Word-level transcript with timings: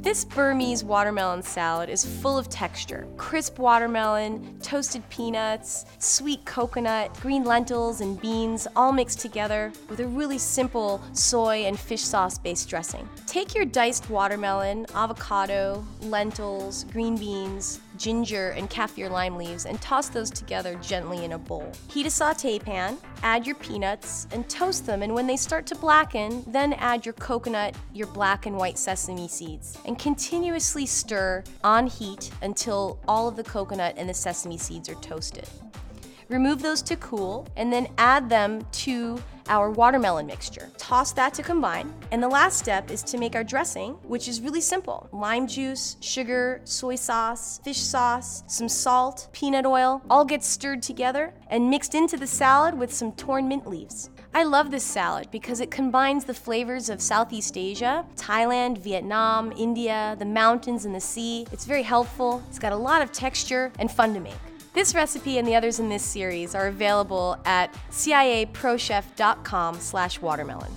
This 0.00 0.24
Burmese 0.24 0.84
watermelon 0.84 1.42
salad 1.42 1.88
is 1.90 2.04
full 2.04 2.38
of 2.38 2.48
texture. 2.48 3.08
Crisp 3.16 3.58
watermelon, 3.58 4.56
toasted 4.60 5.02
peanuts, 5.10 5.86
sweet 5.98 6.44
coconut, 6.44 7.12
green 7.20 7.42
lentils, 7.42 8.00
and 8.00 8.18
beans 8.20 8.68
all 8.76 8.92
mixed 8.92 9.18
together 9.18 9.72
with 9.90 9.98
a 9.98 10.06
really 10.06 10.38
simple 10.38 11.02
soy 11.14 11.64
and 11.64 11.78
fish 11.78 12.02
sauce 12.02 12.38
based 12.38 12.68
dressing. 12.68 13.08
Take 13.26 13.56
your 13.56 13.64
diced 13.64 14.08
watermelon, 14.08 14.86
avocado, 14.94 15.84
lentils, 16.02 16.84
green 16.84 17.16
beans, 17.16 17.80
ginger, 17.96 18.50
and 18.50 18.70
kaffir 18.70 19.10
lime 19.10 19.36
leaves 19.36 19.66
and 19.66 19.80
toss 19.80 20.08
those 20.08 20.30
together 20.30 20.76
gently 20.76 21.24
in 21.24 21.32
a 21.32 21.38
bowl. 21.38 21.70
Heat 21.90 22.06
a 22.06 22.10
saute 22.10 22.58
pan, 22.58 22.96
add 23.22 23.46
your 23.46 23.56
peanuts, 23.56 24.26
and 24.32 24.48
toast 24.48 24.86
them. 24.86 25.02
And 25.02 25.14
when 25.14 25.26
they 25.26 25.36
start 25.36 25.66
to 25.66 25.74
blacken, 25.74 26.44
then 26.46 26.72
add 26.74 27.04
your 27.04 27.14
coconut, 27.14 27.74
your 27.92 28.06
black 28.06 28.46
and 28.46 28.56
white 28.56 28.78
sesame 28.78 29.28
seeds, 29.28 29.76
and 29.88 29.98
continuously 29.98 30.84
stir 30.84 31.42
on 31.64 31.86
heat 31.86 32.30
until 32.42 33.00
all 33.08 33.26
of 33.26 33.36
the 33.36 33.42
coconut 33.42 33.94
and 33.96 34.06
the 34.06 34.14
sesame 34.14 34.58
seeds 34.58 34.88
are 34.88 34.94
toasted. 34.96 35.48
Remove 36.28 36.60
those 36.60 36.82
to 36.82 36.94
cool 36.96 37.48
and 37.56 37.72
then 37.72 37.88
add 37.96 38.28
them 38.28 38.64
to 38.70 39.18
our 39.48 39.70
watermelon 39.70 40.26
mixture. 40.26 40.70
Toss 40.78 41.12
that 41.12 41.34
to 41.34 41.42
combine. 41.42 41.92
And 42.10 42.22
the 42.22 42.28
last 42.28 42.58
step 42.58 42.90
is 42.90 43.02
to 43.04 43.18
make 43.18 43.34
our 43.34 43.44
dressing, 43.44 43.92
which 44.04 44.28
is 44.28 44.40
really 44.40 44.60
simple 44.60 45.08
lime 45.12 45.46
juice, 45.46 45.96
sugar, 46.00 46.60
soy 46.64 46.96
sauce, 46.96 47.60
fish 47.64 47.80
sauce, 47.80 48.44
some 48.46 48.68
salt, 48.68 49.28
peanut 49.32 49.66
oil, 49.66 50.02
all 50.10 50.24
gets 50.24 50.46
stirred 50.46 50.82
together 50.82 51.32
and 51.48 51.70
mixed 51.70 51.94
into 51.94 52.16
the 52.16 52.26
salad 52.26 52.74
with 52.74 52.92
some 52.92 53.12
torn 53.12 53.48
mint 53.48 53.66
leaves. 53.66 54.10
I 54.34 54.44
love 54.44 54.70
this 54.70 54.84
salad 54.84 55.28
because 55.32 55.60
it 55.60 55.70
combines 55.70 56.24
the 56.24 56.34
flavors 56.34 56.90
of 56.90 57.00
Southeast 57.00 57.56
Asia, 57.56 58.04
Thailand, 58.14 58.78
Vietnam, 58.78 59.52
India, 59.56 60.16
the 60.18 60.24
mountains 60.26 60.84
and 60.84 60.94
the 60.94 61.00
sea. 61.00 61.46
It's 61.50 61.64
very 61.64 61.82
helpful, 61.82 62.42
it's 62.48 62.58
got 62.58 62.72
a 62.72 62.76
lot 62.76 63.02
of 63.02 63.10
texture 63.10 63.72
and 63.78 63.90
fun 63.90 64.14
to 64.14 64.20
make. 64.20 64.34
This 64.78 64.94
recipe 64.94 65.38
and 65.38 65.48
the 65.48 65.56
others 65.56 65.80
in 65.80 65.88
this 65.88 66.04
series 66.04 66.54
are 66.54 66.68
available 66.68 67.36
at 67.44 67.74
ciaprochef.com 67.90 69.80
slash 69.80 70.20
watermelon. 70.20 70.70